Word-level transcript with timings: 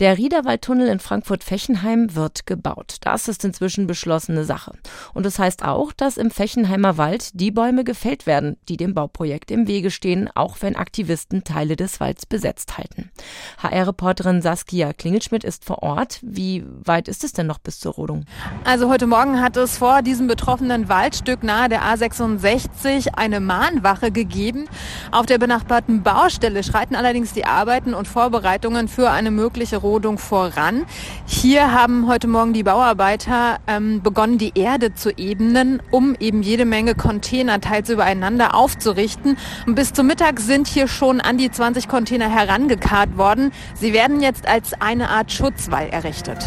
Der 0.00 0.18
Riederwaldtunnel 0.18 0.88
in 0.88 0.98
Frankfurt-Fechenheim 0.98 2.14
wird 2.16 2.46
gebaut. 2.46 2.96
Das 3.02 3.28
ist 3.28 3.44
inzwischen 3.44 3.86
beschlossene 3.86 4.44
Sache. 4.44 4.72
Und 5.12 5.24
das 5.24 5.38
heißt 5.38 5.64
auch, 5.64 5.92
dass 5.92 6.16
im 6.16 6.30
Fechenheimer 6.30 6.98
Wald 6.98 7.30
die 7.34 7.50
Bäume 7.50 7.84
gefällt 7.84 8.26
werden, 8.26 8.56
die 8.68 8.76
dem 8.76 8.94
Bauprojekt 8.94 9.50
im 9.50 9.68
Wege 9.68 9.90
stehen, 9.90 10.28
auch 10.34 10.56
wenn 10.60 10.74
Aktivisten 10.74 11.44
Teile 11.44 11.76
des 11.76 12.00
Walds 12.00 12.26
besetzt 12.26 12.76
halten. 12.76 13.10
HR-Reporterin 13.58 14.42
Saskia 14.42 14.92
Klingelschmidt 14.92 15.44
ist 15.44 15.64
vor 15.64 15.82
Ort. 15.82 16.18
Wie 16.22 16.64
weit 16.66 17.08
ist 17.08 17.22
es 17.22 17.32
denn 17.32 17.46
noch 17.46 17.58
bis 17.58 17.78
zur 17.78 17.94
Rodung? 17.94 18.24
Also 18.64 18.90
heute 18.90 19.06
Morgen 19.06 19.40
hat 19.40 19.56
es 19.56 19.78
vor 19.78 20.02
diesem 20.02 20.26
betroffenen 20.26 20.88
Waldstück 20.88 21.42
nahe 21.42 21.68
der 21.68 21.82
A66 21.82 23.14
eine 23.14 23.40
Mahnwache 23.40 24.10
gegeben. 24.10 24.68
Auf 25.12 25.26
der 25.26 25.38
benachbarten 25.38 26.02
Baustelle 26.02 26.62
schreiten 26.64 26.96
allerdings 26.96 27.32
die 27.32 27.44
Arbeiten 27.44 27.94
und 27.94 28.08
Vorbereitungen 28.08 28.88
für 28.88 29.10
eine 29.10 29.30
mögliche 29.30 29.63
Rodung 29.72 30.18
voran. 30.18 30.84
Hier 31.26 31.72
haben 31.72 32.06
heute 32.06 32.28
Morgen 32.28 32.52
die 32.52 32.62
Bauarbeiter 32.62 33.58
ähm, 33.66 34.02
begonnen, 34.02 34.38
die 34.38 34.52
Erde 34.54 34.94
zu 34.94 35.10
ebnen, 35.16 35.82
um 35.90 36.14
eben 36.20 36.42
jede 36.42 36.64
Menge 36.64 36.94
Container 36.94 37.60
teils 37.60 37.88
übereinander 37.88 38.54
aufzurichten. 38.54 39.36
Und 39.66 39.74
bis 39.74 39.92
zum 39.92 40.06
Mittag 40.06 40.40
sind 40.40 40.68
hier 40.68 40.88
schon 40.88 41.20
an 41.20 41.38
die 41.38 41.50
20 41.50 41.88
Container 41.88 42.28
herangekarrt 42.28 43.16
worden. 43.16 43.52
Sie 43.74 43.92
werden 43.92 44.20
jetzt 44.20 44.46
als 44.46 44.74
eine 44.80 45.08
Art 45.08 45.32
Schutzwall 45.32 45.88
errichtet. 45.88 46.38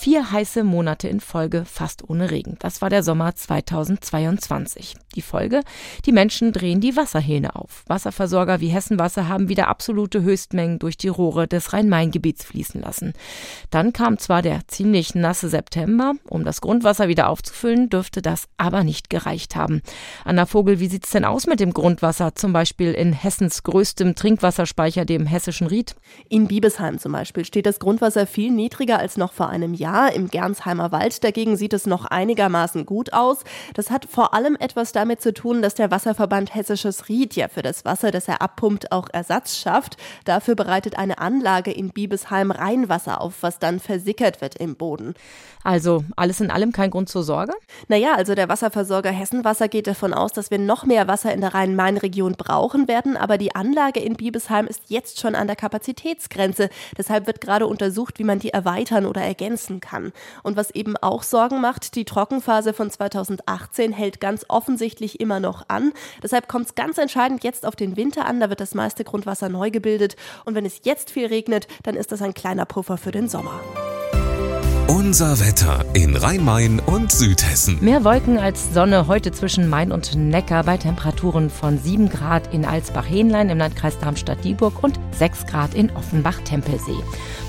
Vier 0.00 0.30
heiße 0.30 0.62
Monate 0.62 1.08
in 1.08 1.18
Folge 1.18 1.64
fast 1.64 2.08
ohne 2.08 2.30
Regen. 2.30 2.54
Das 2.60 2.80
war 2.80 2.88
der 2.88 3.02
Sommer 3.02 3.34
2022. 3.34 4.94
Die 5.16 5.22
Folge? 5.22 5.62
Die 6.06 6.12
Menschen 6.12 6.52
drehen 6.52 6.80
die 6.80 6.94
Wasserhähne 6.96 7.56
auf. 7.56 7.82
Wasserversorger 7.88 8.60
wie 8.60 8.68
Hessenwasser 8.68 9.26
haben 9.26 9.48
wieder 9.48 9.66
absolute 9.66 10.22
Höchstmengen 10.22 10.78
durch 10.78 10.98
die 10.98 11.08
Rohre 11.08 11.48
des 11.48 11.72
Rhein-Main-Gebiets 11.72 12.44
fließen 12.44 12.80
lassen. 12.80 13.12
Dann 13.70 13.92
kam 13.92 14.18
zwar 14.18 14.40
der 14.40 14.60
ziemlich 14.68 15.16
nasse 15.16 15.48
September. 15.48 16.12
Um 16.28 16.44
das 16.44 16.60
Grundwasser 16.60 17.08
wieder 17.08 17.28
aufzufüllen, 17.28 17.90
dürfte 17.90 18.22
das 18.22 18.44
aber 18.56 18.84
nicht 18.84 19.10
gereicht 19.10 19.56
haben. 19.56 19.82
Anna 20.24 20.46
Vogel, 20.46 20.78
wie 20.78 20.86
sieht's 20.86 21.10
denn 21.10 21.24
aus 21.24 21.48
mit 21.48 21.58
dem 21.58 21.74
Grundwasser? 21.74 22.36
Zum 22.36 22.52
Beispiel 22.52 22.92
in 22.92 23.12
Hessens 23.12 23.64
größtem 23.64 24.14
Trinkwasserspeicher, 24.14 25.04
dem 25.04 25.26
Hessischen 25.26 25.66
Ried? 25.66 25.96
In 26.28 26.46
Biebesheim 26.46 27.00
zum 27.00 27.10
Beispiel 27.10 27.44
steht 27.44 27.66
das 27.66 27.80
Grundwasser 27.80 28.28
viel 28.28 28.52
niedriger 28.52 29.00
als 29.00 29.16
noch 29.16 29.32
vor 29.32 29.48
einem 29.48 29.74
Jahr. 29.74 29.87
Jahr. 29.88 30.12
Im 30.12 30.28
Gernsheimer 30.28 30.92
Wald 30.92 31.24
dagegen 31.24 31.56
sieht 31.56 31.72
es 31.72 31.86
noch 31.86 32.04
einigermaßen 32.04 32.84
gut 32.86 33.12
aus. 33.12 33.38
Das 33.74 33.90
hat 33.90 34.04
vor 34.04 34.34
allem 34.34 34.56
etwas 34.58 34.92
damit 34.92 35.20
zu 35.20 35.32
tun, 35.32 35.62
dass 35.62 35.74
der 35.74 35.90
Wasserverband 35.90 36.54
Hessisches 36.54 37.08
Ried 37.08 37.34
ja 37.36 37.48
für 37.48 37.62
das 37.62 37.84
Wasser, 37.84 38.10
das 38.10 38.28
er 38.28 38.42
abpumpt, 38.42 38.92
auch 38.92 39.08
Ersatz 39.12 39.56
schafft. 39.56 39.96
Dafür 40.24 40.54
bereitet 40.54 40.98
eine 40.98 41.18
Anlage 41.18 41.72
in 41.72 41.90
Biebesheim 41.90 42.50
Rheinwasser 42.50 43.20
auf, 43.20 43.36
was 43.40 43.58
dann 43.58 43.80
versickert 43.80 44.40
wird 44.40 44.56
im 44.56 44.76
Boden. 44.76 45.14
Also 45.64 46.04
alles 46.16 46.40
in 46.40 46.50
allem 46.50 46.72
kein 46.72 46.90
Grund 46.90 47.08
zur 47.08 47.22
Sorge? 47.22 47.52
Naja, 47.88 48.14
also 48.14 48.34
der 48.34 48.48
Wasserversorger 48.48 49.10
Hessenwasser 49.10 49.68
geht 49.68 49.86
davon 49.86 50.14
aus, 50.14 50.32
dass 50.32 50.50
wir 50.50 50.58
noch 50.58 50.84
mehr 50.84 51.08
Wasser 51.08 51.32
in 51.32 51.40
der 51.40 51.54
Rhein-Main-Region 51.54 52.34
brauchen 52.38 52.88
werden, 52.88 53.16
aber 53.16 53.38
die 53.38 53.54
Anlage 53.54 54.00
in 54.00 54.14
Biebesheim 54.14 54.66
ist 54.66 54.82
jetzt 54.88 55.20
schon 55.20 55.34
an 55.34 55.46
der 55.46 55.56
Kapazitätsgrenze. 55.56 56.70
Deshalb 56.96 57.26
wird 57.26 57.40
gerade 57.40 57.66
untersucht, 57.66 58.18
wie 58.18 58.24
man 58.24 58.38
die 58.38 58.50
erweitern 58.50 59.04
oder 59.04 59.20
ergänzen 59.20 59.77
werden 59.78 59.80
kann. 59.80 60.12
Und 60.42 60.56
was 60.56 60.70
eben 60.70 60.96
auch 60.96 61.22
Sorgen 61.22 61.60
macht, 61.60 61.94
die 61.94 62.04
Trockenphase 62.04 62.72
von 62.72 62.90
2018 62.90 63.92
hält 63.92 64.20
ganz 64.20 64.44
offensichtlich 64.48 65.20
immer 65.20 65.40
noch 65.40 65.68
an. 65.68 65.92
Deshalb 66.22 66.48
kommt 66.48 66.66
es 66.66 66.74
ganz 66.74 66.98
entscheidend 66.98 67.44
jetzt 67.44 67.66
auf 67.66 67.76
den 67.76 67.96
Winter 67.96 68.26
an. 68.26 68.40
Da 68.40 68.50
wird 68.50 68.60
das 68.60 68.74
meiste 68.74 69.04
Grundwasser 69.04 69.48
neu 69.48 69.70
gebildet. 69.70 70.16
Und 70.44 70.54
wenn 70.54 70.66
es 70.66 70.80
jetzt 70.84 71.10
viel 71.10 71.26
regnet, 71.26 71.68
dann 71.82 71.96
ist 71.96 72.12
das 72.12 72.22
ein 72.22 72.34
kleiner 72.34 72.66
Puffer 72.66 72.98
für 72.98 73.12
den 73.12 73.28
Sommer. 73.28 73.60
Unser 74.88 75.38
Wetter 75.38 75.84
in 75.92 76.16
Rhein-Main 76.16 76.80
und 76.80 77.12
Südhessen. 77.12 77.76
Mehr 77.82 78.04
Wolken 78.04 78.38
als 78.38 78.72
Sonne 78.72 79.06
heute 79.06 79.32
zwischen 79.32 79.68
Main 79.68 79.92
und 79.92 80.16
Neckar 80.16 80.64
bei 80.64 80.78
Temperaturen 80.78 81.50
von 81.50 81.78
7 81.78 82.08
Grad 82.08 82.54
in 82.54 82.64
Alsbach-Hähnlein 82.64 83.50
im 83.50 83.58
Landkreis 83.58 83.98
Darmstadt-Dieburg 83.98 84.82
und 84.82 84.98
6 85.12 85.44
Grad 85.44 85.74
in 85.74 85.90
Offenbach-Tempelsee. 85.90 86.96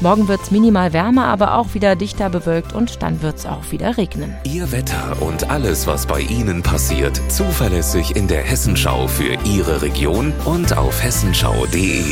Morgen 0.01 0.27
wird 0.27 0.41
es 0.41 0.51
minimal 0.51 0.91
wärmer, 0.91 1.27
aber 1.27 1.55
auch 1.55 1.73
wieder 1.73 1.95
dichter 1.95 2.29
bewölkt 2.29 2.73
und 2.73 3.01
dann 3.01 3.21
wird 3.21 3.37
es 3.37 3.45
auch 3.45 3.71
wieder 3.71 3.95
regnen. 3.95 4.35
Ihr 4.43 4.73
Wetter 4.73 5.21
und 5.21 5.49
alles, 5.49 5.87
was 5.87 6.07
bei 6.07 6.19
Ihnen 6.19 6.61
passiert, 6.61 7.21
zuverlässig 7.31 8.17
in 8.17 8.27
der 8.27 8.43
Hessenschau 8.43 9.07
für 9.07 9.37
Ihre 9.45 9.81
Region 9.81 10.33
und 10.43 10.77
auf 10.77 11.01
hessenschau.de. 11.01 12.03